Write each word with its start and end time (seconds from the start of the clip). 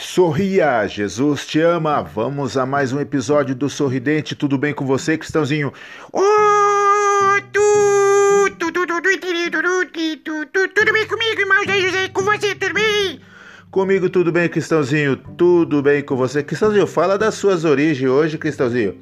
Sorria, 0.00 0.86
Jesus 0.88 1.46
te 1.46 1.60
ama. 1.60 2.02
Vamos 2.02 2.56
a 2.56 2.64
mais 2.64 2.90
um 2.90 2.98
episódio 2.98 3.54
do 3.54 3.68
Sorridente. 3.68 4.34
Tudo 4.34 4.56
bem 4.56 4.72
com 4.72 4.86
você, 4.86 5.18
Cristãozinho? 5.18 5.70
Oh, 6.10 6.20
tu, 7.52 8.50
tu, 8.58 8.72
tu, 8.72 10.68
tudo 10.68 10.92
bem 10.92 11.06
comigo, 11.06 11.40
irmão 11.42 11.62
José? 11.64 12.08
Com 12.08 12.22
você 12.22 12.54
também? 12.54 13.20
Comigo 13.70 14.08
tudo 14.08 14.32
bem, 14.32 14.48
Cristãozinho? 14.48 15.16
Tudo 15.16 15.82
bem 15.82 16.02
com 16.02 16.16
você? 16.16 16.42
Cristãozinho, 16.42 16.86
fala 16.86 17.18
das 17.18 17.34
suas 17.34 17.66
origens 17.66 18.10
hoje, 18.10 18.38
Cristãozinho. 18.38 18.98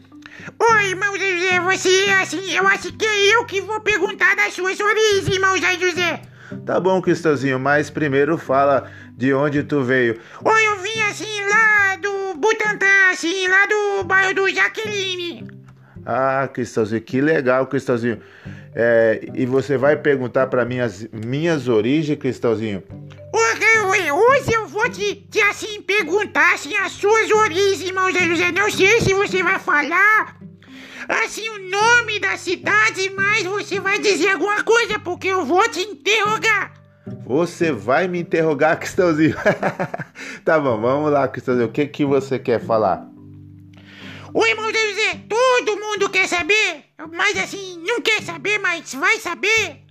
Oi, 0.58 0.84
irmão 0.90 1.14
José, 1.14 1.60
você 1.60 2.10
assim, 2.20 2.52
eu 2.54 2.66
acho 2.66 2.92
que 2.92 3.06
é 3.06 3.36
eu 3.36 3.44
que 3.44 3.60
vou 3.60 3.80
perguntar 3.80 4.34
das 4.34 4.52
suas 4.52 4.78
origens, 4.80 5.28
irmão 5.28 5.56
José. 5.56 6.22
Tá 6.64 6.80
bom, 6.80 7.00
Cristãozinho, 7.00 7.58
mas 7.58 7.90
primeiro 7.90 8.38
fala 8.38 8.90
de 9.16 9.34
onde 9.34 9.62
tu 9.62 9.82
veio. 9.82 10.18
Oi, 10.44 10.67
assim, 11.02 11.40
lá 11.48 11.96
do 11.96 12.34
Butantã, 12.34 13.10
assim, 13.10 13.46
lá 13.48 13.66
do 13.66 14.04
bairro 14.04 14.34
do 14.34 14.48
Jaqueline. 14.48 15.46
Ah, 16.04 16.48
Cristãozinho, 16.52 17.02
que 17.02 17.20
legal, 17.20 17.66
Cristãozinho. 17.66 18.20
É, 18.74 19.28
e 19.34 19.44
você 19.44 19.76
vai 19.76 19.96
perguntar 19.96 20.46
para 20.46 20.64
mim 20.64 20.78
as 20.78 21.06
minhas 21.12 21.68
origens, 21.68 22.18
Cristãozinho? 22.18 22.82
Hoje, 23.32 24.10
hoje 24.10 24.52
eu 24.54 24.66
vou 24.66 24.88
te, 24.88 25.16
te, 25.30 25.40
assim, 25.42 25.82
perguntar, 25.82 26.54
assim, 26.54 26.74
as 26.76 26.92
suas 26.92 27.30
origens, 27.30 27.82
irmão 27.82 28.10
Zé 28.12 28.20
José. 28.20 28.52
Não 28.52 28.70
sei 28.70 29.00
se 29.00 29.12
você 29.12 29.42
vai 29.42 29.58
falar, 29.58 30.36
assim, 31.08 31.48
o 31.50 31.70
nome 31.70 32.18
da 32.20 32.36
cidade, 32.36 33.10
mas 33.10 33.44
você 33.44 33.80
vai 33.80 33.98
dizer 33.98 34.30
alguma 34.30 34.62
coisa, 34.62 34.98
porque 34.98 35.28
eu 35.28 35.44
vou 35.44 35.68
te 35.68 35.80
interrogar. 35.80 36.77
Você 37.28 37.70
vai 37.70 38.08
me 38.08 38.20
interrogar, 38.20 38.78
Cristãozinho? 38.80 39.36
tá 40.46 40.58
bom, 40.58 40.80
vamos 40.80 41.12
lá, 41.12 41.28
Cristãozinho. 41.28 41.68
O 41.68 41.70
que, 41.70 41.86
que 41.86 42.02
você 42.02 42.38
quer 42.38 42.58
falar? 42.58 43.06
O 44.32 44.46
irmão 44.46 44.72
Zé 44.72 44.78
José, 44.88 45.20
todo 45.28 45.78
mundo 45.78 46.08
quer 46.08 46.26
saber, 46.26 46.84
mas 47.12 47.36
assim, 47.36 47.82
não 47.86 48.00
quer 48.00 48.22
saber, 48.22 48.58
mas 48.58 48.94
vai 48.94 49.18
saber. 49.18 49.82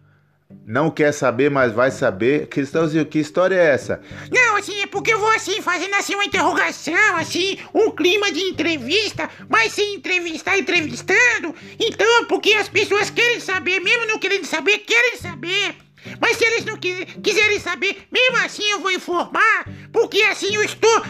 Não 0.66 0.90
quer 0.90 1.12
saber, 1.12 1.52
mas 1.52 1.72
vai 1.74 1.92
saber. 1.92 2.48
Cristãozinho, 2.48 3.06
que 3.06 3.20
história 3.20 3.54
é 3.54 3.68
essa? 3.68 4.02
Não, 4.32 4.56
assim, 4.56 4.82
é 4.82 4.88
porque 4.88 5.14
eu 5.14 5.20
vou 5.20 5.32
assim, 5.32 5.62
fazendo 5.62 5.94
assim 5.94 6.16
uma 6.16 6.26
interrogação, 6.26 7.18
assim, 7.18 7.60
um 7.72 7.92
clima 7.92 8.32
de 8.32 8.40
entrevista, 8.40 9.30
mas 9.48 9.74
sem 9.74 9.96
entrevistar 9.96 10.58
entrevistando. 10.58 11.54
Então, 11.80 12.26
porque 12.26 12.54
as 12.54 12.68
pessoas 12.68 13.12
querem 13.12 13.40
saber, 13.40 13.80
mesmo 13.80 14.08
não 14.08 14.18
querendo 14.18 14.46
saber, 14.46 14.80
querem 14.80 15.18
saber. 15.18 15.87
Mas 16.20 16.38
se 16.38 16.46
eles 16.46 16.66
não 16.66 16.78
quiserem 16.78 17.60
saber, 17.60 18.08
mesmo 18.12 18.38
assim 18.46 18.70
eu 18.70 18.80
vou 18.80 18.92
informar, 18.92 19.66
porque 19.92 20.22
assim 20.24 20.56
eu 20.56 20.64
estou, 20.64 21.04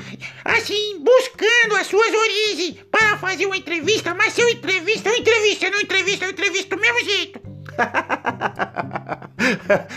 assim, 0.46 1.00
buscando 1.00 1.76
as 1.76 1.88
suas 1.88 2.14
origens 2.14 2.78
para 2.92 3.18
fazer 3.18 3.46
uma 3.46 3.58
entrevista, 3.58 4.14
mas 4.14 4.34
se 4.34 4.42
eu 4.42 4.50
entrevisto, 4.50 5.10
eu 5.10 5.16
entrevisto, 5.16 5.66
eu 5.66 5.72
não 5.72 5.82
entrevisto, 5.82 6.26
eu 6.26 6.32
entrevisto 6.32 6.76
do 6.76 6.82
mesmo 6.82 7.04
jeito. 7.04 7.42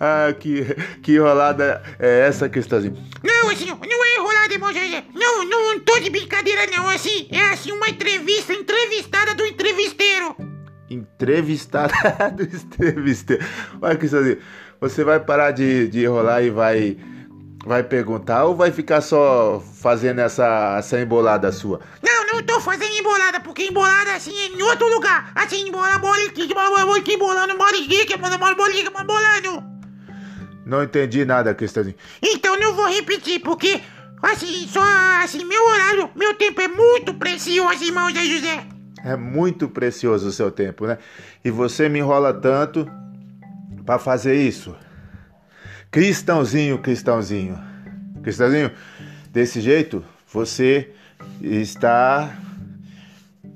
ah, 0.00 0.32
que, 0.38 0.64
que 1.02 1.12
enrolada 1.12 1.82
é 1.98 2.28
essa, 2.28 2.48
Cristãozinho? 2.48 2.96
Não, 3.22 3.50
assim, 3.50 3.66
não 3.66 4.04
é 4.04 4.16
enrolada, 4.16 4.54
irmão 4.54 4.72
José. 4.72 5.04
Não, 5.14 5.44
não 5.44 5.80
tô 5.80 5.98
de 5.98 6.10
brincadeira, 6.10 6.66
não. 6.68 6.88
Assim, 6.88 7.28
é 7.30 7.40
assim 7.50 7.72
uma 7.72 7.88
entrevista, 7.88 8.52
entrevistada 8.52 9.34
do 9.34 9.44
entrevisteiro. 9.44 10.55
Entrevistada 10.88 11.92
do 12.34 12.42
entrevisteiro. 12.44 13.44
Olha, 13.80 13.96
Cristãozinho, 13.96 14.38
você 14.80 15.02
vai 15.02 15.20
parar 15.20 15.50
de, 15.50 15.88
de 15.88 16.04
enrolar 16.04 16.42
e 16.42 16.50
vai 16.50 16.96
vai 17.66 17.82
perguntar 17.82 18.44
ou 18.44 18.54
vai 18.54 18.70
ficar 18.70 19.00
só 19.00 19.60
fazendo 19.60 20.20
essa, 20.20 20.76
essa 20.78 21.00
embolada 21.00 21.50
sua? 21.50 21.80
Não, 22.00 22.26
não 22.32 22.42
tô 22.44 22.60
fazendo 22.60 22.94
embolada, 22.94 23.40
porque 23.40 23.64
embolada 23.64 24.14
assim 24.14 24.32
é 24.38 24.46
em 24.46 24.62
outro 24.62 24.88
lugar. 24.88 25.32
Assim, 25.34 25.68
embola, 25.68 25.98
bola 25.98 26.16
bola 26.84 26.98
aqui, 26.98 27.16
bolando, 27.16 27.56
bola 27.56 27.72
que 27.72 28.16
bola, 28.16 28.38
bola, 28.38 28.54
bola 28.54 29.04
bolando. 29.04 29.64
Não 30.64 30.84
entendi 30.84 31.24
nada, 31.24 31.54
Cristãozinho. 31.54 31.96
Então 32.22 32.58
não 32.58 32.74
vou 32.74 32.86
repetir, 32.86 33.40
porque 33.40 33.82
assim, 34.22 34.68
só 34.68 34.82
assim, 35.24 35.44
meu 35.44 35.66
horário, 35.66 36.10
meu 36.14 36.34
tempo 36.34 36.60
é 36.60 36.68
muito 36.68 37.14
precioso, 37.14 37.82
irmão 37.84 38.12
Zé 38.12 38.24
José. 38.24 38.75
É 39.06 39.14
muito 39.14 39.68
precioso 39.68 40.26
o 40.26 40.32
seu 40.32 40.50
tempo, 40.50 40.84
né? 40.84 40.98
E 41.44 41.48
você 41.48 41.88
me 41.88 42.00
enrola 42.00 42.34
tanto 42.34 42.90
para 43.84 44.00
fazer 44.00 44.34
isso. 44.34 44.74
Cristãozinho, 45.92 46.80
Cristãozinho. 46.80 47.56
Cristãozinho, 48.24 48.72
desse 49.30 49.60
jeito 49.60 50.04
você 50.26 50.90
está 51.40 52.36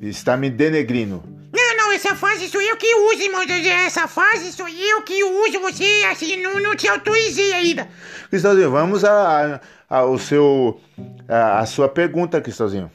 está 0.01 0.37
me 0.37 0.49
denegrindo. 0.49 1.21
Não, 1.53 1.77
não, 1.77 1.93
essa 1.93 2.15
fase 2.15 2.49
sou 2.49 2.63
eu 2.63 2.77
que 2.77 2.95
uso, 2.95 3.21
irmão. 3.21 3.43
Essa 3.85 4.07
fase 4.07 4.53
sou 4.53 4.69
eu 4.69 5.03
que 5.03 5.25
uso. 5.25 5.59
Você, 5.63 6.07
assim, 6.09 6.41
não, 6.41 6.61
não 6.61 6.77
te 6.77 6.87
autorizei 6.87 7.53
ainda. 7.55 7.89
Cristãozinho, 8.31 8.71
vamos 8.71 9.05
a, 9.05 9.61
a, 9.91 9.97
ao 9.97 10.17
seu, 10.17 10.81
a, 11.29 11.59
a 11.59 11.67
sua 11.67 11.89
pergunta, 11.89 12.41
Cristãozinho. 12.41 12.89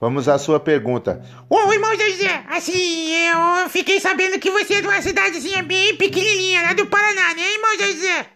Vamos 0.00 0.28
à 0.28 0.38
sua 0.38 0.60
pergunta. 0.60 1.20
Ô, 1.50 1.72
irmão 1.72 1.90
José, 1.90 2.44
assim, 2.50 3.12
eu 3.26 3.68
fiquei 3.68 3.98
sabendo 3.98 4.38
que 4.38 4.48
você 4.48 4.74
é 4.74 4.80
de 4.80 4.86
uma 4.86 5.02
cidadezinha 5.02 5.60
bem 5.62 5.96
pequenininha, 5.96 6.62
lá 6.62 6.72
do 6.72 6.86
Paraná, 6.86 7.34
né, 7.34 7.42
irmão 7.52 7.76
José? 7.76 8.26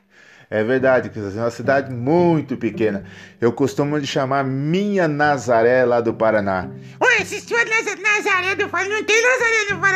É 0.50 0.62
verdade, 0.65 1.09
que 1.09 1.19
é 1.19 1.23
uma 1.23 1.50
cidade 1.50 1.91
muito 1.91 2.59
pequena. 2.59 3.05
Eu 3.41 3.53
costumo 3.53 3.99
de 3.99 4.06
chamar 4.06 4.45
minha 4.45 5.09
Nazaré 5.09 5.84
lá 5.84 6.00
do 6.00 6.12
Paraná. 6.12 6.69
Ué, 7.00 7.25
se 7.25 7.41
sua 7.41 7.65
Nazaré 7.65 8.55
do 8.56 8.69
Paraná, 8.69 8.97
não 8.97 9.05
tem 9.05 9.23
Nazaré 9.23 9.65
do 9.71 9.81
Paraná 9.81 9.91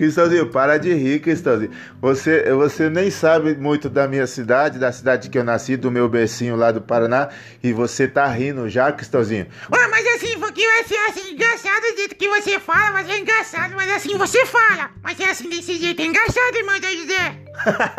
Cristãozinho, 0.00 0.46
para 0.46 0.78
de 0.78 0.94
rir, 0.94 1.20
Cristãozinho. 1.20 1.72
Você, 2.00 2.50
você 2.54 2.88
nem 2.88 3.10
sabe 3.10 3.54
muito 3.54 3.90
da 3.90 4.08
minha 4.08 4.26
cidade, 4.26 4.78
da 4.78 4.90
cidade 4.90 5.28
que 5.28 5.36
eu 5.36 5.44
nasci, 5.44 5.76
do 5.76 5.90
meu 5.90 6.08
bercinho 6.08 6.56
lá 6.56 6.72
do 6.72 6.80
Paraná, 6.80 7.28
e 7.62 7.70
você 7.70 8.08
tá 8.08 8.26
rindo 8.26 8.66
já, 8.66 8.90
Cristãozinho. 8.90 9.46
Ué, 9.70 9.88
mas 9.88 10.06
assim, 10.14 10.38
porque 10.38 10.66
vai 10.66 10.84
ser 10.84 10.96
assim, 11.10 11.32
engraçado 11.34 11.82
do 11.82 11.96
jeito 11.98 12.16
que 12.16 12.28
você 12.28 12.58
fala, 12.58 12.92
mas 12.92 13.10
é 13.10 13.18
engraçado, 13.18 13.74
mas 13.76 13.90
assim 13.90 14.16
você 14.16 14.46
fala. 14.46 14.90
Mas 15.02 15.20
é 15.20 15.30
assim 15.30 15.50
desse 15.50 15.76
jeito, 15.76 16.00
é 16.00 16.06
engraçado, 16.06 16.56
irmão 16.56 16.76
José. 16.76 17.36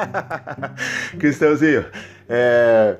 Cristãozinho, 1.19 1.85
é. 2.27 2.97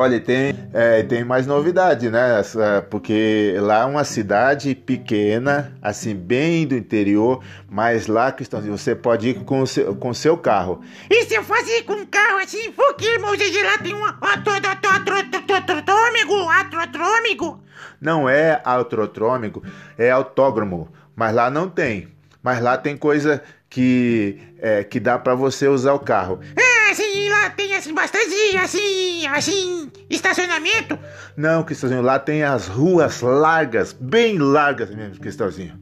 Olha, 0.00 0.18
tem, 0.18 0.54
é, 0.72 1.02
tem 1.02 1.22
mais 1.24 1.46
novidade, 1.46 2.08
né? 2.08 2.40
Porque 2.88 3.54
lá 3.58 3.80
é 3.80 3.84
uma 3.84 4.02
cidade 4.02 4.74
pequena, 4.74 5.76
assim, 5.82 6.14
bem 6.14 6.66
do 6.66 6.74
interior, 6.74 7.44
mas 7.68 8.06
lá, 8.06 8.32
Cristãozinho, 8.32 8.78
você 8.78 8.94
pode 8.94 9.28
ir 9.28 9.44
com 9.44 9.60
o 9.60 9.66
seu, 9.66 9.94
com 9.94 10.14
seu 10.14 10.38
carro. 10.38 10.80
E 11.10 11.26
se 11.26 11.34
eu 11.34 11.44
fosse 11.44 11.80
ir 11.80 11.82
com 11.82 11.92
um 11.92 12.06
carro 12.06 12.38
assim, 12.38 12.72
por 12.72 12.94
que, 12.94 13.08
irmão? 13.08 13.32
Lá 13.32 13.76
tem 13.76 13.94
um 13.94 14.06
atrotrômico, 14.06 16.48
atrotrômico? 16.48 17.60
Não 18.00 18.26
é 18.26 18.62
atrotrômico, 18.64 19.62
é 19.98 20.10
autódromo, 20.10 20.88
mas 21.14 21.34
lá 21.34 21.50
não 21.50 21.68
tem. 21.68 22.08
Mas 22.42 22.62
lá 22.62 22.78
tem 22.78 22.96
coisa 22.96 23.42
que, 23.68 24.38
é, 24.58 24.82
que 24.82 24.98
dá 24.98 25.18
para 25.18 25.34
você 25.34 25.68
usar 25.68 25.92
o 25.92 25.98
carro. 25.98 26.40
É, 26.56 26.69
assim, 26.90 27.28
lá 27.28 27.50
tem 27.50 27.74
assim, 27.74 27.94
bastante, 27.94 28.56
assim, 28.56 29.26
assim, 29.26 29.92
estacionamento? 30.08 30.98
Não, 31.36 31.62
Cristãozinho, 31.62 32.02
lá 32.02 32.18
tem 32.18 32.42
as 32.42 32.66
ruas 32.66 33.20
largas, 33.20 33.92
bem 33.92 34.38
largas 34.38 34.94
mesmo, 34.94 35.20
Cristãozinho. 35.20 35.78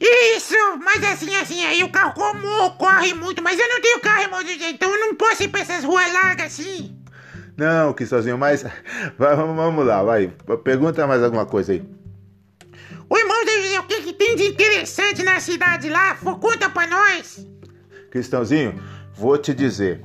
Isso, 0.00 0.54
mas 0.84 1.02
assim, 1.04 1.34
assim, 1.36 1.64
aí 1.64 1.82
o 1.82 1.88
carro 1.88 2.12
como 2.14 2.70
corre 2.72 3.14
muito, 3.14 3.42
mas 3.42 3.58
eu 3.58 3.68
não 3.68 3.80
tenho 3.80 4.00
carro, 4.00 4.22
irmão, 4.22 4.40
então 4.42 4.90
eu 4.90 5.00
não 5.00 5.14
posso 5.14 5.42
ir 5.42 5.48
pra 5.48 5.60
essas 5.60 5.84
ruas 5.84 6.12
largas 6.12 6.46
assim. 6.46 6.96
Não, 7.56 7.92
Cristãozinho, 7.92 8.36
mas 8.36 8.64
vamos, 9.16 9.86
lá, 9.86 10.02
vai, 10.02 10.32
pergunta 10.62 11.06
mais 11.06 11.22
alguma 11.22 11.46
coisa 11.46 11.72
aí. 11.72 11.82
O 13.08 13.16
irmão 13.16 13.44
o 13.80 13.86
que, 13.86 14.02
que 14.02 14.12
tem 14.12 14.36
de 14.36 14.44
interessante 14.44 15.22
na 15.22 15.38
cidade 15.40 15.88
lá? 15.88 16.14
Conta 16.14 16.70
pra 16.70 16.86
nós. 16.86 17.46
Cristãozinho, 18.10 18.80
vou 19.14 19.36
te 19.36 19.52
dizer. 19.52 20.02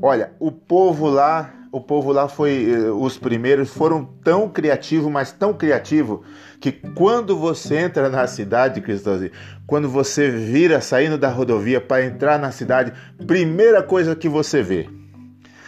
Olha, 0.00 0.32
o 0.38 0.50
povo 0.50 1.08
lá, 1.08 1.52
o 1.70 1.80
povo 1.80 2.12
lá 2.12 2.28
foi, 2.28 2.70
eh, 2.70 2.90
os 2.90 3.18
primeiros 3.18 3.70
foram 3.70 4.04
tão 4.22 4.48
criativos, 4.48 5.10
mas 5.10 5.32
tão 5.32 5.52
criativos, 5.52 6.20
que 6.60 6.72
quando 6.72 7.36
você 7.36 7.76
entra 7.76 8.08
na 8.08 8.26
cidade, 8.26 8.80
Cristãozinho, 8.80 9.32
quando 9.66 9.88
você 9.88 10.30
vira 10.30 10.80
saindo 10.80 11.18
da 11.18 11.28
rodovia 11.28 11.80
para 11.80 12.04
entrar 12.04 12.38
na 12.38 12.50
cidade, 12.50 12.92
primeira 13.26 13.82
coisa 13.82 14.16
que 14.16 14.28
você 14.28 14.62
vê 14.62 14.88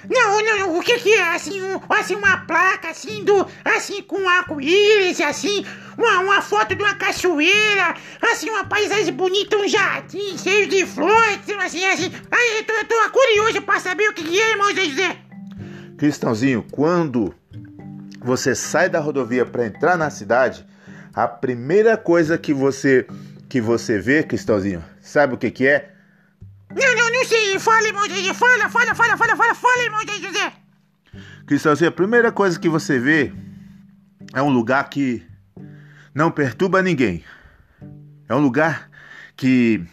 Não, 0.09 0.45
não, 0.45 0.79
o 0.79 0.83
que 0.83 0.99
que 0.99 1.13
é? 1.15 1.35
Assim, 1.35 1.63
um, 1.63 1.81
assim 1.89 2.15
uma 2.15 2.39
placa, 2.39 2.91
assim, 2.91 3.25
do, 3.25 3.47
assim, 3.65 4.03
com 4.03 4.29
arco-íris, 4.29 5.21
assim, 5.21 5.65
uma, 5.97 6.21
uma 6.21 6.43
foto 6.43 6.75
de 6.75 6.83
uma 6.83 6.95
cachoeira, 6.95 7.95
assim, 8.23 8.49
uma 8.51 8.65
paisagem 8.65 9.13
bonita, 9.13 9.57
um 9.57 9.69
jardim 9.69 10.37
cheio 10.39 10.69
de 10.69 10.87
flores, 10.87 11.41
assim, 11.65 11.85
assim. 11.85 12.13
Aí, 12.31 12.59
eu 12.59 12.65
tô, 12.65 12.73
eu 12.73 12.85
tô 12.85 13.11
curioso 13.11 13.63
pra 13.63 13.81
saber 13.81 14.09
o 14.09 14.13
que 14.13 14.23
que 14.23 14.41
é, 14.41 14.51
irmão 14.51 14.75
José. 14.75 15.17
Cristãozinho, 15.97 16.65
quando 16.71 17.35
você 18.21 18.55
sai 18.55 18.89
da 18.89 19.01
rodovia 19.01 19.47
para 19.47 19.67
entrar 19.67 19.97
na 19.97 20.11
cidade, 20.11 20.67
a 21.15 21.27
primeira 21.27 21.97
coisa 21.97 22.37
que 22.37 22.53
você 22.53 23.07
que 23.49 23.61
você 23.61 23.99
vê, 23.99 24.23
Cristãozinho, 24.23 24.85
sabe 25.01 25.35
o 25.35 25.39
que 25.39 25.51
que 25.51 25.67
é? 25.67 25.96
Sei. 27.27 27.59
Fala, 27.59 27.87
irmão 27.87 28.09
José. 28.09 28.35
Fala, 28.35 28.69
fala, 28.69 28.95
fala, 28.95 29.17
fala, 29.17 29.37
fala, 29.37 29.55
fala, 29.55 29.83
irmão 29.83 30.01
José. 30.07 30.53
Cristãozinho, 31.47 31.89
a 31.89 31.93
primeira 31.93 32.33
coisa 32.33 32.59
que 32.59 32.69
você 32.69 32.99
vê 32.99 33.33
é 34.35 34.43
um 34.43 34.51
lugar 34.51 34.89
que 34.91 35.25
não 36.15 36.31
perturba 36.31 36.83
ninguém. 36.83 37.25
É 38.29 38.35
um 38.35 38.41
lugar 38.41 38.91
que 39.37 39.85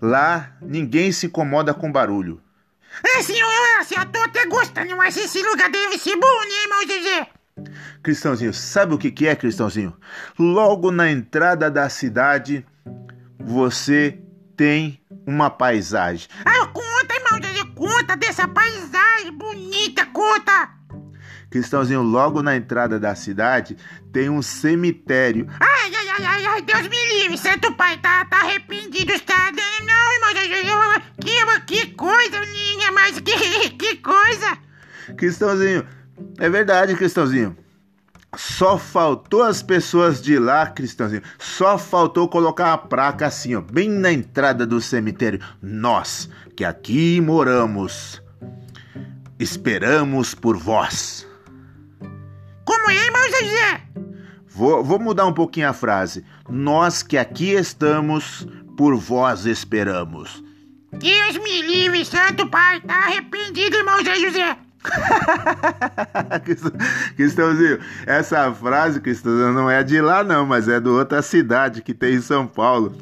lá 0.00 0.52
ninguém 0.60 1.12
se 1.12 1.26
incomoda 1.26 1.72
com 1.72 1.90
barulho. 1.90 2.42
É, 3.16 3.22
senhor, 3.22 3.48
assim, 3.80 3.94
eu 3.96 4.04
tô 4.06 4.20
até 4.20 4.44
gostando, 4.46 4.96
mas 4.96 5.16
esse 5.16 5.42
lugar 5.42 5.70
deve 5.70 5.96
ser 5.96 6.16
bom, 6.16 6.40
né, 6.44 6.62
irmão 6.62 6.82
José? 6.82 7.28
Cristãozinho, 8.02 8.52
sabe 8.52 8.94
o 8.94 8.98
que 8.98 9.10
que 9.10 9.26
é, 9.26 9.34
Cristãozinho? 9.34 9.96
Logo 10.38 10.90
na 10.90 11.10
entrada 11.10 11.70
da 11.70 11.88
cidade, 11.88 12.66
você 13.38 14.20
tem 14.56 15.01
uma 15.26 15.50
paisagem. 15.50 16.28
Ah, 16.44 16.66
conta, 16.66 17.14
irmão 17.14 17.32
conta 17.74 18.16
dessa 18.16 18.46
paisagem 18.46 19.32
bonita, 19.32 20.06
conta. 20.06 20.70
Cristãozinho, 21.50 22.00
logo 22.00 22.42
na 22.42 22.56
entrada 22.56 22.98
da 22.98 23.14
cidade, 23.14 23.76
tem 24.12 24.30
um 24.30 24.40
cemitério. 24.40 25.46
Ai, 25.60 25.94
ai, 25.94 26.08
ai, 26.08 26.24
ai, 26.24 26.46
ai, 26.46 26.62
Deus 26.62 26.88
me 26.88 27.20
livre, 27.20 27.36
Santo 27.36 27.74
Pai, 27.74 27.98
tá, 27.98 28.24
tá 28.24 28.38
arrependido, 28.38 29.12
está 29.12 29.52
não, 29.84 30.12
irmão 30.14 30.32
que, 31.66 31.86
que 31.86 31.92
coisa, 31.94 32.40
minha, 32.40 32.92
mas 32.92 33.20
que, 33.20 33.70
que 33.76 33.96
coisa. 33.96 34.58
Cristãozinho, 35.16 35.86
é 36.38 36.48
verdade, 36.48 36.94
Cristãozinho. 36.94 37.56
Só 38.34 38.78
faltou 38.78 39.42
as 39.42 39.62
pessoas 39.62 40.22
de 40.22 40.38
lá, 40.38 40.66
Cristãozinho. 40.66 41.22
Só 41.38 41.76
faltou 41.76 42.26
colocar 42.28 42.72
a 42.72 42.78
placa 42.78 43.26
assim, 43.26 43.54
ó, 43.54 43.60
bem 43.60 43.90
na 43.90 44.10
entrada 44.10 44.66
do 44.66 44.80
cemitério. 44.80 45.38
Nós, 45.60 46.30
que 46.56 46.64
aqui 46.64 47.20
moramos, 47.20 48.22
esperamos 49.38 50.34
por 50.34 50.56
vós. 50.56 51.28
Como 52.64 52.90
é, 52.90 53.04
irmão 53.04 53.22
José? 53.30 53.82
Vou, 54.48 54.82
vou 54.82 54.98
mudar 54.98 55.26
um 55.26 55.34
pouquinho 55.34 55.68
a 55.68 55.74
frase. 55.74 56.24
Nós 56.48 57.02
que 57.02 57.18
aqui 57.18 57.50
estamos, 57.50 58.46
por 58.76 58.96
vós 58.96 59.44
esperamos. 59.44 60.42
Deus 60.92 61.36
me 61.38 61.62
livre, 61.62 62.04
Santo 62.04 62.46
Pai, 62.48 62.80
tá 62.80 62.94
arrependido, 62.94 63.76
irmão 63.76 63.98
José. 64.04 64.56
Cristãozinho, 67.16 67.78
essa 68.06 68.52
frase, 68.52 69.00
Cristãozinho, 69.00 69.52
não 69.52 69.70
é 69.70 69.82
de 69.82 70.00
lá 70.00 70.24
não, 70.24 70.46
mas 70.46 70.68
é 70.68 70.80
de 70.80 70.88
outra 70.88 71.22
cidade 71.22 71.82
que 71.82 71.94
tem 71.94 72.14
em 72.14 72.20
São 72.20 72.46
Paulo. 72.46 72.92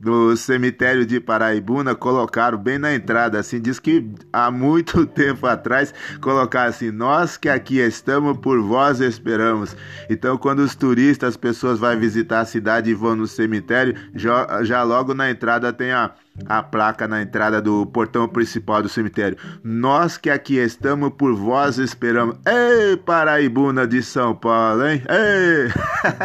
No 0.00 0.36
cemitério 0.36 1.04
de 1.04 1.18
Paraibuna, 1.18 1.92
colocaram 1.92 2.56
bem 2.56 2.78
na 2.78 2.94
entrada, 2.94 3.36
assim, 3.36 3.60
diz 3.60 3.80
que 3.80 4.08
há 4.32 4.48
muito 4.48 5.04
tempo 5.06 5.44
atrás 5.44 5.92
colocaram 6.20 6.70
assim, 6.70 6.92
nós 6.92 7.36
que 7.36 7.48
aqui 7.48 7.80
estamos, 7.80 8.38
por 8.38 8.62
vós 8.62 9.00
esperamos. 9.00 9.76
Então, 10.08 10.38
quando 10.38 10.60
os 10.60 10.76
turistas, 10.76 11.30
as 11.30 11.36
pessoas 11.36 11.80
vão 11.80 11.98
visitar 11.98 12.40
a 12.40 12.44
cidade 12.44 12.90
e 12.90 12.94
vão 12.94 13.16
no 13.16 13.26
cemitério, 13.26 13.96
já, 14.14 14.62
já 14.62 14.84
logo 14.84 15.14
na 15.14 15.32
entrada 15.32 15.72
tem 15.72 15.90
a 15.90 16.12
a 16.46 16.62
placa 16.62 17.08
na 17.08 17.22
entrada 17.22 17.60
do 17.60 17.86
portão 17.86 18.28
principal 18.28 18.82
do 18.82 18.88
cemitério. 18.88 19.36
Nós 19.62 20.16
que 20.16 20.30
aqui 20.30 20.56
estamos 20.56 21.10
por 21.10 21.34
vós 21.34 21.78
esperamos. 21.78 22.36
Ei, 22.46 22.96
Paraibuna 22.96 23.86
de 23.86 24.02
São 24.02 24.34
Paulo, 24.34 24.86
hein? 24.86 25.02
Ei! 25.08 25.72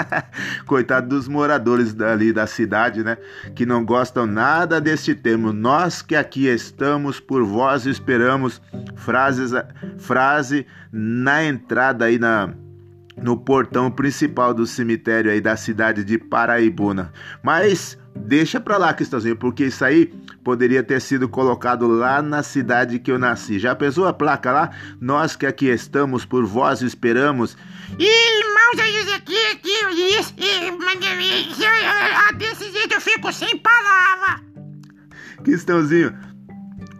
Coitado 0.65 1.09
dos 1.09 1.27
moradores 1.27 1.93
dali 1.93 2.31
da 2.31 2.47
cidade, 2.47 3.03
né? 3.03 3.17
Que 3.55 3.65
não 3.65 3.83
gostam 3.83 4.25
nada 4.25 4.79
deste 4.79 5.15
termo. 5.15 5.51
Nós 5.51 6.01
que 6.01 6.15
aqui 6.15 6.47
estamos 6.47 7.19
por 7.19 7.43
vós 7.43 7.85
esperamos. 7.85 8.61
Frases, 8.95 9.51
frase 9.97 10.65
na 10.91 11.43
entrada 11.43 12.05
aí 12.05 12.19
na 12.19 12.53
no 13.21 13.37
portão 13.37 13.91
principal 13.91 14.53
do 14.55 14.65
cemitério 14.65 15.31
aí 15.31 15.39
da 15.39 15.55
cidade 15.55 16.03
de 16.03 16.17
Paraibuna. 16.17 17.11
Mas 17.43 17.97
deixa 18.15 18.59
pra 18.59 18.77
lá, 18.77 18.93
Cristãozinho, 18.93 19.35
porque 19.35 19.65
isso 19.65 19.83
aí 19.83 20.07
poderia 20.43 20.83
ter 20.83 20.99
sido 21.01 21.27
colocado 21.29 21.87
lá 21.87 22.21
na 22.21 22.43
cidade 22.43 22.99
que 22.99 23.11
eu 23.11 23.19
nasci. 23.19 23.59
Já 23.59 23.75
pensou 23.75 24.07
a 24.07 24.13
placa 24.13 24.51
lá? 24.51 24.71
Nós 24.99 25.35
que 25.35 25.45
aqui 25.45 25.67
estamos, 25.67 26.25
por 26.25 26.45
vós 26.45 26.81
esperamos. 26.81 27.57
Irmãos, 27.97 28.79
aí 28.79 29.13
aqui, 29.13 29.37
aqui, 29.51 30.19
isso, 30.19 30.33
desse 32.37 32.71
jeito 32.71 32.93
eu 32.93 33.01
fico 33.01 33.31
sem 33.31 33.57
palavra. 33.57 34.41
Cristãozinho, 35.43 36.17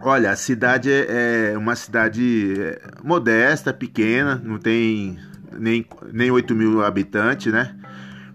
olha, 0.00 0.30
a 0.30 0.36
cidade 0.36 0.90
é, 0.90 1.52
é 1.52 1.58
uma 1.58 1.74
cidade 1.74 2.54
é, 2.58 2.80
modesta, 3.02 3.72
pequena, 3.72 4.40
não 4.42 4.58
tem 4.58 5.18
nem, 5.58 5.86
nem 6.12 6.30
8 6.30 6.54
mil 6.54 6.84
habitantes, 6.84 7.52
né? 7.52 7.74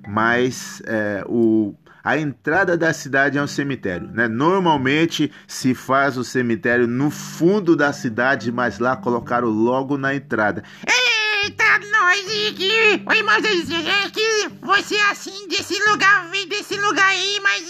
Mas 0.07 0.81
é, 0.85 1.23
o, 1.27 1.75
a 2.03 2.17
entrada 2.17 2.77
da 2.77 2.93
cidade 2.93 3.37
é 3.37 3.41
um 3.41 3.47
cemitério, 3.47 4.09
né? 4.11 4.27
Normalmente 4.27 5.31
se 5.47 5.73
faz 5.73 6.17
o 6.17 6.23
cemitério 6.23 6.87
no 6.87 7.09
fundo 7.09 7.75
da 7.75 7.91
cidade, 7.91 8.51
mas 8.51 8.79
lá 8.79 8.95
colocaram 8.95 9.47
logo 9.47 9.97
na 9.97 10.15
entrada. 10.15 10.63
Eita, 10.87 11.79
nós 11.91 12.25
aqui! 12.49 13.03
Oi, 13.05 13.23
mas 13.23 13.43
é 13.45 14.09
que 14.09 14.49
você 14.61 14.95
assim 15.11 15.47
desse 15.47 15.77
lugar, 15.89 16.29
vem 16.29 16.47
desse 16.47 16.75
lugar 16.77 17.07
aí, 17.07 17.39
mas 17.41 17.63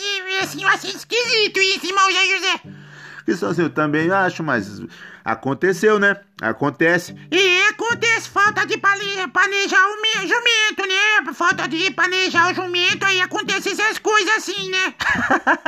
assim, 0.43 0.63
eu 0.63 0.69
achei 0.69 0.91
esquisito 0.91 1.59
isso, 1.59 1.87
irmão 1.87 2.09
José. 2.09 2.61
Isso 3.27 3.45
assim, 3.45 3.61
eu 3.61 3.69
também 3.69 4.09
acho, 4.09 4.43
mas 4.43 4.81
aconteceu, 5.23 5.99
né? 5.99 6.17
Acontece. 6.41 7.15
E 7.31 7.61
acontece 8.19 8.29
falta 8.29 8.65
de 8.65 8.77
planejar 8.77 9.87
o 9.87 10.27
jumento, 10.27 10.87
né? 10.87 11.33
Falta 11.33 11.67
de 11.67 11.91
planejar 11.91 12.51
o 12.51 12.53
jumento, 12.53 13.05
aí 13.05 13.21
acontece 13.21 13.69
essas 13.69 13.97
coisas 13.97 14.35
assim, 14.35 14.69
né? 14.69 14.93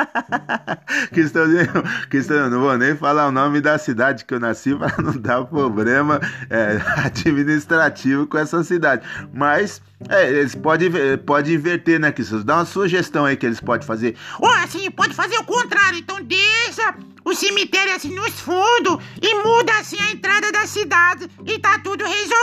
Cristãozinho, 1.12 1.84
Cristãozinho, 2.10 2.50
não 2.50 2.62
vou 2.62 2.78
nem 2.78 2.96
falar 2.96 3.28
o 3.28 3.32
nome 3.32 3.62
da 3.62 3.78
cidade 3.78 4.26
que 4.26 4.34
eu 4.34 4.40
nasci 4.40 4.76
para 4.76 5.02
não 5.02 5.14
dar 5.14 5.46
problema 5.46 6.20
é, 6.50 6.82
administrativo 7.06 8.28
com 8.28 8.38
essa 8.38 8.64
cidade. 8.64 9.06
Mas 9.34 9.82
é, 10.10 10.30
eles 10.30 10.56
podem 10.56 10.92
pode 11.26 11.54
inverter, 11.54 12.00
né, 12.00 12.12
Cristãozinho? 12.12 12.48
Dá 12.48 12.56
uma 12.56 12.66
sugestão 12.66 13.26
aí 13.26 13.38
que 13.38 13.46
eles 13.46 13.62
podem 13.62 13.88
fazer. 13.88 14.16
Ou 14.40 14.50
assim, 14.50 14.90
pode 14.92 15.14
fazer 15.14 15.38
o 15.38 15.44
contrário. 15.44 16.00
Então 16.00 16.22
deixa 16.22 16.96
o 17.24 17.34
cemitério 17.36 17.96
assim 17.96 18.14
nos 18.14 18.40
fundos 18.40 18.98
e 19.22 19.36
muda 19.44 19.72
assim 19.80 19.98
a 20.00 20.12
entrada 20.12 20.52
da 20.52 20.66
cidade 20.66 21.30
e 21.46 21.60
tá 21.60 21.80
tudo 21.80 22.04
resolvido. 22.04 22.41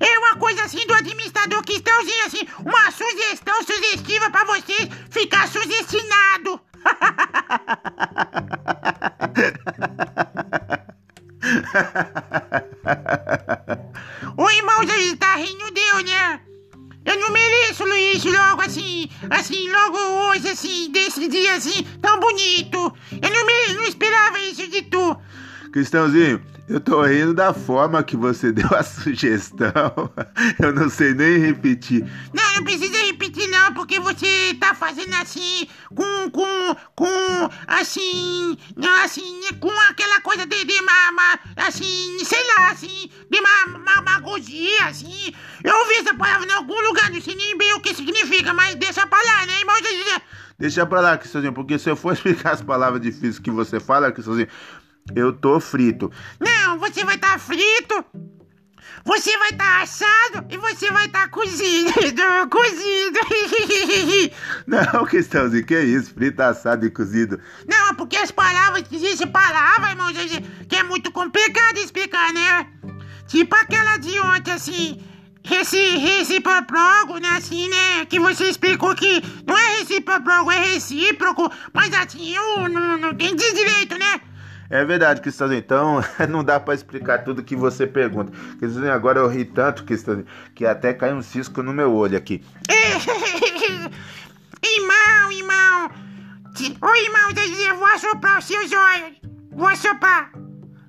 É 0.00 0.18
uma 0.18 0.36
coisa 0.36 0.64
assim 0.64 0.86
do 0.86 0.94
administrador 0.94 1.62
cristãozinho 1.64 2.26
assim, 2.26 2.46
uma 2.64 2.90
sugestão 2.90 3.62
sugestiva 3.62 4.30
para 4.30 4.44
você 4.44 4.88
ficar 5.10 5.46
sugestionado. 5.48 6.60
o 14.36 14.50
irmão 14.50 14.86
já 14.86 14.94
tá 15.16 15.36
rindo 15.36 15.70
deu, 15.72 16.04
né? 16.04 16.40
Eu 17.04 17.18
não 17.18 17.30
mereço 17.30 17.84
isso 18.14 18.30
logo 18.30 18.62
assim, 18.62 19.08
assim, 19.30 19.68
logo 19.68 19.98
hoje, 19.98 20.48
assim, 20.48 20.90
desse 20.92 21.26
dia 21.28 21.54
assim, 21.54 21.82
tão 22.00 22.20
bonito. 22.20 22.94
Eu 23.10 23.30
não, 23.30 23.46
me, 23.46 23.74
não 23.74 23.84
esperava 23.84 24.38
isso 24.38 24.68
de 24.68 24.82
tu. 24.82 25.16
Cristãozinho, 25.72 26.40
eu 26.72 26.80
tô 26.80 27.02
rindo 27.02 27.34
da 27.34 27.52
forma 27.52 28.02
que 28.02 28.16
você 28.16 28.50
deu 28.52 28.68
a 28.74 28.82
sugestão. 28.82 30.10
Eu 30.58 30.72
não 30.72 30.88
sei 30.88 31.12
nem 31.12 31.38
repetir. 31.38 32.02
Não, 32.32 32.54
não 32.54 32.64
precisa 32.64 32.96
repetir 33.04 33.46
não, 33.48 33.74
porque 33.74 34.00
você 34.00 34.56
tá 34.58 34.74
fazendo 34.74 35.14
assim, 35.14 35.68
com, 35.94 36.30
com, 36.30 36.76
com, 36.94 37.50
assim, 37.66 38.56
assim, 39.04 39.40
com 39.60 39.70
aquela 39.90 40.20
coisa 40.22 40.46
de, 40.46 40.64
de 40.64 40.80
ma, 40.80 41.12
ma, 41.12 41.38
assim, 41.56 42.18
sei 42.24 42.42
lá, 42.56 42.70
assim, 42.70 43.10
de 43.30 43.40
ma, 43.40 43.78
ma, 43.78 44.02
magogia, 44.02 44.86
assim. 44.86 45.34
Eu 45.62 45.76
ouvi 45.76 45.96
essa 45.96 46.14
palavra 46.14 46.46
em 46.46 46.52
algum 46.52 46.80
lugar, 46.88 47.10
não 47.10 47.20
sei 47.20 47.34
nem 47.34 47.56
bem 47.58 47.74
o 47.74 47.80
que 47.80 47.94
significa, 47.94 48.54
mas 48.54 48.74
deixa 48.76 49.06
pra 49.06 49.18
lá, 49.22 49.46
né, 49.46 49.58
irmão? 49.58 49.76
Deixa 50.58 50.86
pra 50.86 51.00
lá, 51.00 51.18
Cristãozinho, 51.18 51.52
porque 51.52 51.76
se 51.76 51.90
eu 51.90 51.96
for 51.96 52.12
explicar 52.14 52.52
as 52.52 52.62
palavras 52.62 53.02
difíceis 53.02 53.38
que 53.38 53.50
você 53.50 53.80
fala, 53.80 54.12
Cristãozinho, 54.12 54.46
Eu 55.14 55.32
tô 55.32 55.58
frito. 55.60 56.10
Não, 56.38 56.78
você 56.78 57.04
vai 57.04 57.16
estar 57.16 57.38
frito. 57.38 58.04
Você 59.04 59.36
vai 59.36 59.50
estar 59.50 59.82
assado 59.82 60.46
e 60.48 60.56
você 60.56 60.90
vai 60.90 61.06
estar 61.06 61.28
cozido. 61.28 61.92
Cozido. 62.50 63.18
Não, 64.66 65.04
Cristãozinho, 65.04 65.66
que 65.66 65.78
isso? 65.80 66.14
Frito, 66.14 66.40
assado 66.40 66.86
e 66.86 66.90
cozido. 66.90 67.40
Não, 67.66 67.94
porque 67.96 68.16
as 68.16 68.30
palavras, 68.30 68.84
existe 68.92 69.26
palavra, 69.26 69.90
irmão, 69.90 70.08
que 70.68 70.76
é 70.76 70.82
muito 70.84 71.10
complicado 71.10 71.78
explicar, 71.78 72.32
né? 72.32 72.66
Tipo 73.26 73.54
aquela 73.56 73.96
de 73.96 74.20
ontem, 74.20 74.52
assim, 74.52 75.00
esse 75.50 75.96
recíproco, 75.96 77.18
né, 77.20 77.28
assim, 77.36 77.68
né, 77.68 78.04
que 78.06 78.20
você 78.20 78.44
explicou 78.44 78.94
que 78.94 79.22
não 79.46 79.58
é 79.58 79.78
recíproco, 79.78 80.50
é 80.50 80.72
recíproco, 80.72 81.50
mas 81.72 81.92
assim, 81.94 82.34
eu 82.34 82.68
não, 82.68 82.98
não 82.98 83.10
entendi 83.10 83.52
direito, 83.52 83.98
né? 83.98 84.20
É 84.72 84.82
verdade, 84.86 85.20
Cristãozinho. 85.20 85.58
Então, 85.58 86.00
não 86.30 86.42
dá 86.42 86.58
para 86.58 86.72
explicar 86.72 87.18
tudo 87.18 87.42
que 87.42 87.54
você 87.54 87.86
pergunta. 87.86 88.32
Cristãozinho, 88.58 88.90
agora 88.90 89.18
eu 89.18 89.28
ri 89.28 89.44
tanto, 89.44 89.84
Cristãozinho, 89.84 90.26
que 90.54 90.64
até 90.64 90.94
caiu 90.94 91.16
um 91.16 91.22
cisco 91.22 91.62
no 91.62 91.74
meu 91.74 91.92
olho 91.92 92.16
aqui. 92.16 92.42
irmão, 94.64 95.30
irmão. 95.30 95.90
Ô, 96.80 96.94
irmão, 96.96 97.30
eu 97.68 97.76
vou 97.76 97.86
assoprar 97.86 98.38
os 98.38 98.46
seus 98.46 98.72
olhos. 98.72 99.20
Vou 99.52 99.68
assoprar. 99.68 100.32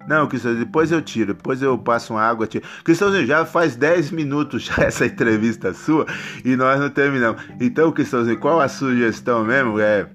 Não, 0.07 0.29
Cristãozinho, 0.29 0.63
depois 0.65 0.89
eu 0.89 1.01
tiro, 1.01 1.33
depois 1.33 1.61
eu 1.61 1.77
passo 1.77 2.13
uma 2.13 2.21
água, 2.21 2.47
tiro. 2.47 2.65
Cristãozinho, 2.85 3.25
já 3.25 3.45
faz 3.45 3.75
10 3.75 4.11
minutos 4.11 4.63
já 4.63 4.75
essa 4.87 5.05
entrevista 5.05 5.73
sua 5.73 6.05
e 6.45 6.55
nós 6.55 6.79
não 6.79 6.89
terminamos. 6.89 7.43
Então, 7.59 7.91
Cristãozinho, 7.91 8.39
qual 8.39 8.61
a 8.61 8.69
sugestão 8.69 9.43
mesmo? 9.43 9.77
É 9.77 10.09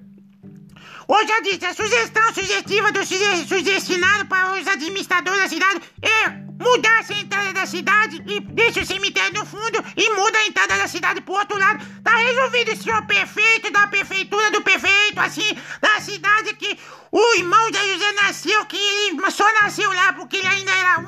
Hoje 1.11 1.27
já 1.27 1.39
disse, 1.39 1.65
a 1.65 1.73
sugestão 1.73 2.33
sugestiva 2.35 2.91
do 2.91 3.03
sugestionado 3.03 4.27
para 4.27 4.53
os 4.53 4.67
administradores 4.67 5.41
da 5.41 5.49
cidade 5.49 5.81
é 6.03 6.29
mudar 6.63 7.03
a 7.09 7.13
entrada 7.13 7.51
da 7.51 7.65
cidade 7.65 8.21
e 8.27 8.39
deixa 8.41 8.81
o 8.81 8.85
cemitério 8.85 9.39
no 9.39 9.43
fundo 9.43 9.83
e 9.97 10.09
muda 10.11 10.37
a 10.37 10.45
entrada 10.45 10.77
da 10.77 10.87
cidade 10.87 11.19
pro 11.21 11.33
outro 11.33 11.57
lado. 11.57 11.83
Tá 12.03 12.15
resolvido, 12.15 12.75
senhor 12.75 13.01
prefeito, 13.07 13.71
da 13.71 13.87
prefeitura 13.87 14.51
do 14.51 14.61
prefeito, 14.61 15.19
assim, 15.19 15.49
da 15.81 15.99
cidade 15.99 16.53
que 16.53 16.77
o 17.11 17.35
irmão 17.37 17.71
de 17.71 17.79
José 17.91 18.11
nasceu, 18.11 18.63
que 18.67 18.77
ele 18.77 19.31
só 19.31 19.51
nasceu 19.63 19.91
lá 19.91 20.13
porque 20.13 20.37
ele 20.37 20.47
ainda 20.47 20.71
era 20.71 20.99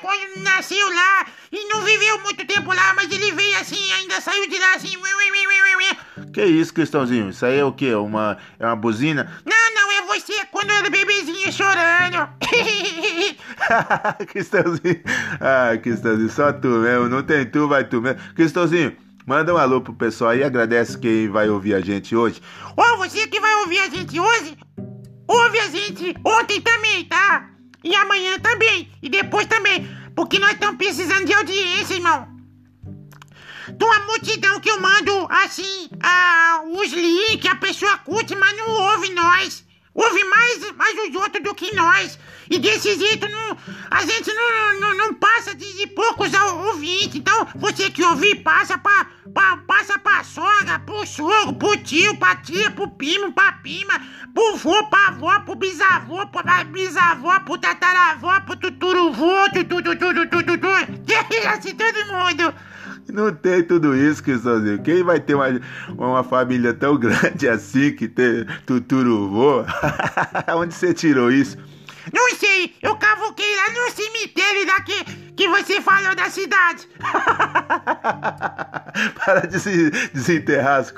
quando 0.00 0.36
nasceu 0.36 0.94
lá 0.94 1.26
e 1.50 1.64
não 1.64 1.82
viveu 1.82 2.20
muito 2.20 2.46
tempo 2.46 2.72
lá, 2.72 2.94
mas 2.94 3.10
ele 3.10 3.32
veio 3.32 3.58
assim, 3.58 3.92
ainda 3.94 4.20
saiu 4.20 4.48
de 4.48 4.56
lá 4.56 4.74
assim. 4.74 4.96
Que 6.38 6.44
isso, 6.44 6.72
Cristãozinho? 6.72 7.30
Isso 7.30 7.44
aí 7.44 7.58
é 7.58 7.64
o 7.64 7.72
quê? 7.72 7.92
Uma, 7.96 8.38
é 8.60 8.64
uma 8.64 8.76
buzina? 8.76 9.28
Não, 9.44 9.74
não, 9.74 9.90
é 9.90 10.02
você 10.02 10.44
quando 10.52 10.70
era 10.70 10.88
bebezinho 10.88 11.52
chorando. 11.52 12.28
Cristãozinho. 14.28 15.02
Ah, 15.40 15.76
Cristãozinho, 15.76 16.30
só 16.30 16.52
tu 16.52 16.68
mesmo. 16.68 17.08
Não 17.08 17.24
tem 17.24 17.44
tu, 17.44 17.66
vai 17.66 17.82
tu 17.82 18.00
mesmo. 18.00 18.20
Cristãozinho. 18.36 18.96
Manda 19.26 19.52
um 19.52 19.56
alô 19.56 19.80
pro 19.80 19.92
pessoal 19.92 20.30
aí, 20.30 20.44
agradece 20.44 20.96
quem 20.96 21.28
vai 21.28 21.48
ouvir 21.48 21.74
a 21.74 21.80
gente 21.80 22.14
hoje. 22.14 22.40
Ô, 22.76 22.82
oh, 22.82 22.98
você 22.98 23.26
que 23.26 23.40
vai 23.40 23.54
ouvir 23.56 23.80
a 23.80 23.88
gente 23.88 24.20
hoje, 24.20 24.56
ouve 25.26 25.58
a 25.58 25.66
gente 25.66 26.14
ontem 26.24 26.60
também, 26.60 27.04
tá? 27.06 27.50
E 27.82 27.96
amanhã 27.96 28.38
também, 28.38 28.88
e 29.02 29.08
depois 29.08 29.46
também, 29.46 29.90
porque 30.14 30.38
nós 30.38 30.52
estamos 30.52 30.76
precisando 30.76 31.24
de 31.24 31.34
audiência, 31.34 31.94
irmão. 31.94 32.37
Uma 33.80 34.00
multidão 34.06 34.60
que 34.60 34.70
eu 34.70 34.80
mando, 34.80 35.26
assim, 35.30 35.88
a, 36.02 36.62
os 36.64 36.92
links, 36.92 37.50
a 37.50 37.54
pessoa 37.56 37.98
curte, 37.98 38.34
mas 38.34 38.56
não 38.56 38.68
ouve 38.68 39.10
nós. 39.10 39.64
Ouve 39.94 40.22
mais, 40.24 40.72
mais 40.76 41.08
os 41.08 41.14
outros 41.16 41.42
do 41.42 41.54
que 41.54 41.74
nós. 41.74 42.18
E 42.48 42.58
desse 42.58 42.96
jeito 42.96 43.28
não, 43.28 43.56
a 43.90 44.06
gente 44.06 44.32
não, 44.32 44.80
não, 44.80 44.94
não 44.96 45.14
passa 45.14 45.54
de, 45.54 45.76
de, 45.76 45.86
poucos 45.88 46.32
ouvintes. 46.32 47.16
Então, 47.16 47.46
você 47.56 47.90
que 47.90 48.04
ouvir, 48.04 48.36
passa 48.36 48.78
pra, 48.78 49.06
pra, 49.34 49.56
passa 49.58 49.98
pra 49.98 50.22
sogra, 50.22 50.78
pro 50.78 51.04
sogro, 51.04 51.54
pro 51.54 51.76
tio, 51.78 52.16
pra 52.16 52.36
tia, 52.36 52.70
pro 52.70 52.88
primo, 52.88 53.32
pra 53.32 53.52
prima, 53.52 54.00
pro 54.32 54.56
vô, 54.56 54.84
pra 54.84 55.08
avó, 55.08 55.40
pro 55.40 55.56
bisavô, 55.56 56.26
pra 56.28 56.64
bisavó, 56.64 57.40
pro 57.40 57.58
tataravó, 57.58 58.40
pro 58.42 58.56
tuturuvô, 58.56 59.50
tudo, 59.52 59.96
tudo, 59.96 60.26
tudo, 60.28 60.58
tudo. 60.58 60.68
Assim, 61.48 61.74
todo 61.74 62.06
mundo. 62.06 62.54
Não 63.12 63.34
tem 63.34 63.62
tudo 63.62 63.96
isso, 63.96 64.22
Cristãozinho. 64.22 64.82
Quem 64.82 65.02
vai 65.02 65.18
ter 65.18 65.34
uma, 65.34 65.46
uma 65.96 66.22
família 66.22 66.74
tão 66.74 66.96
grande 66.96 67.48
assim 67.48 67.92
que 67.92 68.06
tem 68.06 68.44
tuturuvô? 68.66 69.64
Onde 70.54 70.74
você 70.74 70.92
tirou 70.92 71.30
isso? 71.30 71.56
Não 72.12 72.34
sei, 72.36 72.74
eu 72.82 72.96
cavuquei 72.96 73.56
lá 73.56 73.70
no 73.70 73.90
cemitério 73.90 74.66
daqui 74.66 75.04
que 75.36 75.48
você 75.48 75.80
falou 75.80 76.14
da 76.14 76.28
cidade. 76.30 76.88
Para 79.14 79.46
de 79.46 79.60
se 79.60 79.90
desenterrar 80.12 80.80
as 80.80 80.92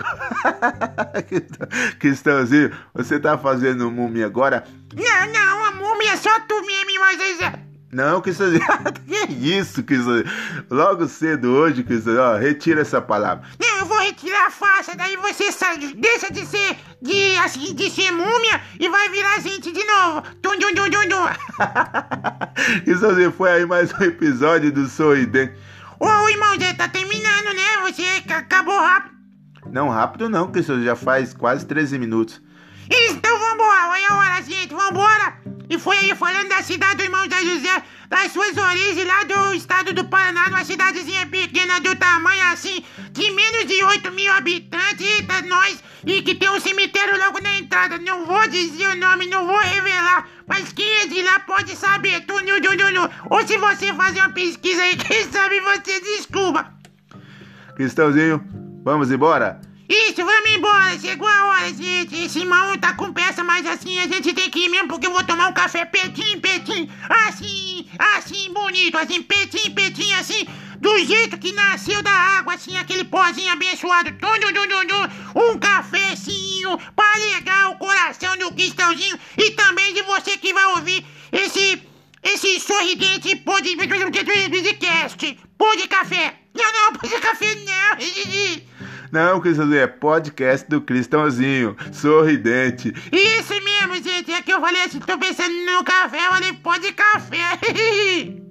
Cristãozinho, 1.98 2.70
você 2.94 3.18
tá 3.18 3.36
fazendo 3.36 3.90
múmia 3.90 4.26
agora? 4.26 4.64
Não, 4.94 5.32
não, 5.32 5.64
a 5.64 5.72
múmia 5.72 6.12
é 6.12 6.16
só 6.16 6.38
tu 6.40 6.64
mesmo, 6.64 7.00
mas... 7.00 7.69
Não, 7.92 8.20
Cristãozinho, 8.20 8.62
que 9.04 9.32
isso, 9.32 9.82
Cristãozinho? 9.82 10.30
Logo 10.70 11.08
cedo 11.08 11.50
hoje, 11.50 11.82
Cristãozinho, 11.82 12.22
ó, 12.22 12.36
retira 12.36 12.82
essa 12.82 13.00
palavra. 13.00 13.44
Não, 13.58 13.78
eu 13.78 13.86
vou 13.86 13.98
retirar 13.98 14.46
a 14.46 14.50
faixa, 14.50 14.94
daí 14.96 15.16
você 15.16 15.50
sai, 15.50 15.76
deixa 15.78 16.32
de 16.32 16.46
ser, 16.46 16.76
de, 17.02 17.36
assim, 17.38 17.74
de 17.74 17.90
ser 17.90 18.12
múmia 18.12 18.60
e 18.78 18.88
vai 18.88 19.08
virar 19.08 19.40
gente 19.40 19.72
de 19.72 19.82
novo. 19.84 20.22
Tum, 20.40 20.56
tum, 20.58 20.72
tum, 20.72 20.88
tum, 20.88 21.08
tum. 21.08 21.26
Cristãozinho, 22.84 23.32
foi 23.32 23.50
aí 23.50 23.66
mais 23.66 23.92
um 23.92 24.04
episódio 24.04 24.70
do 24.70 24.86
Sorridente. 24.86 25.54
Ô, 25.98 26.28
irmão, 26.28 26.58
já 26.60 26.72
tá 26.72 26.88
terminando, 26.88 27.52
né? 27.54 27.90
Você 27.90 28.32
acabou 28.32 28.78
rápido. 28.78 29.16
Não, 29.72 29.88
rápido 29.88 30.28
não, 30.28 30.52
Cristãozinho, 30.52 30.86
já 30.86 30.94
faz 30.94 31.34
quase 31.34 31.66
13 31.66 31.98
minutos. 31.98 32.40
Então 32.88 33.36
vambora, 33.36 33.88
olha 33.88 34.08
a 34.10 34.16
hora, 34.16 34.42
gente, 34.42 34.72
vambora! 34.72 35.59
E 35.70 35.78
foi 35.78 35.96
aí 35.98 36.16
falando 36.16 36.48
da 36.48 36.64
cidade 36.64 36.96
do 36.96 37.04
irmão 37.04 37.24
Zé 37.30 37.44
José, 37.44 37.82
das 38.08 38.32
suas 38.32 38.56
origens 38.56 39.06
lá 39.06 39.22
do 39.22 39.54
estado 39.54 39.92
do 39.92 40.04
Paraná, 40.04 40.50
numa 40.50 40.64
cidadezinha 40.64 41.24
pequena 41.28 41.78
do 41.80 41.94
tamanho 41.94 42.42
assim, 42.52 42.84
de 43.12 43.30
menos 43.30 43.66
de 43.66 43.80
8 43.84 44.10
mil 44.10 44.32
habitantes, 44.32 45.06
eita 45.06 45.42
nós, 45.42 45.80
e 46.04 46.22
que 46.22 46.34
tem 46.34 46.50
um 46.50 46.58
cemitério 46.58 47.16
logo 47.16 47.40
na 47.40 47.56
entrada. 47.56 47.98
Não 47.98 48.26
vou 48.26 48.48
dizer 48.48 48.88
o 48.88 48.96
nome, 48.96 49.28
não 49.28 49.46
vou 49.46 49.58
revelar, 49.60 50.28
mas 50.44 50.72
quem 50.72 50.92
é 51.02 51.06
de 51.06 51.22
lá 51.22 51.38
pode 51.38 51.76
saber, 51.76 52.22
tu, 52.26 52.34
nu, 52.40 52.58
nu, 52.58 52.76
nu, 52.76 52.90
nu. 52.90 53.10
Ou 53.30 53.46
se 53.46 53.56
você 53.56 53.94
fazer 53.94 54.18
uma 54.18 54.30
pesquisa 54.30 54.82
aí, 54.82 54.96
quem 54.98 55.30
sabe 55.30 55.60
você 55.60 56.00
desculpa. 56.00 56.74
Cristãozinho, 57.76 58.44
vamos 58.82 59.12
embora? 59.12 59.60
Isso, 59.92 60.24
vamos 60.24 60.50
embora. 60.52 60.96
Chegou 61.00 61.26
a 61.26 61.46
hora, 61.46 61.74
gente. 61.74 62.14
Esse 62.14 62.38
irmão 62.38 62.78
tá 62.78 62.94
com 62.94 63.12
pressa, 63.12 63.42
mas 63.42 63.66
assim 63.66 63.98
a 63.98 64.06
gente 64.06 64.32
tem 64.32 64.48
que 64.48 64.66
ir 64.66 64.68
mesmo 64.68 64.86
porque 64.86 65.08
eu 65.08 65.10
vou 65.10 65.24
tomar 65.24 65.48
um 65.48 65.52
café 65.52 65.84
petinho, 65.84 66.40
petinho. 66.40 66.88
Assim, 67.08 67.90
assim, 67.98 68.52
bonito, 68.52 68.96
assim, 68.96 69.20
petinho, 69.20 69.74
petinho, 69.74 70.16
assim. 70.16 70.46
Do 70.78 70.96
jeito 71.04 71.36
que 71.38 71.50
nasceu 71.50 72.00
da 72.04 72.12
água, 72.12 72.54
assim, 72.54 72.76
aquele 72.76 73.02
pozinho 73.02 73.52
abençoado. 73.52 74.12
Tudo, 74.12 74.52
tudo, 74.54 74.68
tudo. 74.68 75.44
Um 75.44 75.58
cafezinho 75.58 76.78
pra 76.94 77.12
alegar 77.14 77.70
o 77.70 77.76
coração 77.78 78.36
do 78.36 78.52
cristãozinho. 78.52 79.18
E 79.36 79.50
também 79.50 79.92
de 79.92 80.02
você 80.02 80.38
que 80.38 80.54
vai 80.54 80.66
ouvir 80.66 81.04
esse, 81.32 81.82
esse 82.22 82.60
sorridente. 82.60 83.34
Pô 85.58 85.74
de 85.74 85.88
café. 85.88 86.38
Não, 86.54 86.72
não, 86.72 86.92
pô 86.92 87.08
de 87.08 87.18
café 87.18 87.56
não. 87.56 88.60
Não, 89.12 89.40
Cristãozinho, 89.40 89.80
é 89.80 89.86
podcast 89.88 90.68
do 90.68 90.80
Cristãozinho, 90.80 91.76
sorridente. 91.92 92.94
Isso 93.10 93.54
mesmo, 93.54 93.96
gente, 93.96 94.30
é 94.30 94.40
que 94.40 94.52
eu 94.52 94.60
falei 94.60 94.82
assim, 94.84 95.00
tô 95.00 95.18
pensando 95.18 95.52
no 95.66 95.82
café, 95.82 96.26
eu 96.26 96.30
falei, 96.30 96.52
pode 96.52 96.92
café. 96.92 97.58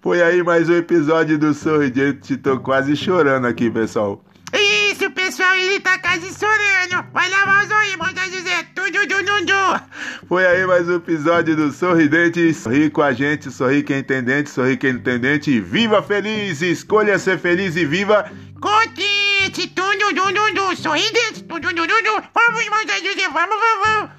Foi 0.00 0.22
aí 0.22 0.42
mais 0.44 0.68
um 0.68 0.74
episódio 0.74 1.36
do 1.36 1.52
Sorridente, 1.52 2.36
tô 2.36 2.60
quase 2.60 2.94
chorando 2.94 3.48
aqui, 3.48 3.68
pessoal. 3.68 4.24
Isso, 4.54 5.10
pessoal, 5.10 5.56
ele 5.56 5.80
tá 5.80 5.98
quase 5.98 6.32
chorando. 6.32 7.04
Vai 7.12 7.28
lavar 7.28 7.64
os 7.64 7.70
olhos, 7.70 7.96
manda 7.96 8.22
dizer 8.28 8.68
tudo, 8.76 9.06
tudo, 9.06 9.46
tudo. 9.46 9.82
Foi 10.28 10.46
aí 10.46 10.64
mais 10.64 10.88
um 10.88 10.94
episódio 10.94 11.56
do 11.56 11.72
Sorridente. 11.72 12.54
Sorri 12.54 12.88
com 12.88 13.02
a 13.02 13.12
gente, 13.12 13.50
sorri 13.50 13.82
quem 13.82 13.96
é 13.96 13.98
entendente, 13.98 14.48
sorri 14.48 14.76
quem 14.76 14.90
é 14.90 14.92
entendente. 14.94 15.60
Viva 15.60 16.02
feliz, 16.02 16.62
escolha 16.62 17.18
ser 17.18 17.38
feliz 17.38 17.76
e 17.76 17.84
viva 17.84 18.30
contente. 18.60 19.66
Tudo, 19.74 19.87
tudo, 20.14 20.54
tudo, 20.54 20.76
sorridente, 20.76 21.42
tudo, 21.44 21.68
tudo, 21.68 21.86
tudo. 21.86 22.22
Vamos, 22.34 22.64
dizer, 23.02 23.28
vamos, 23.30 23.56
vamos. 23.82 24.10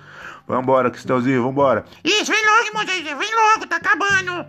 Vambora, 0.48 0.90
Cristãozinho, 0.90 1.44
vambora. 1.44 1.86
Isso, 2.04 2.32
vem 2.32 2.46
logo, 2.46 2.66
irmão 2.66 2.86
Zé, 2.86 3.16
vem 3.16 3.36
logo, 3.36 3.68
tá 3.68 3.76
acabando. 3.76 4.46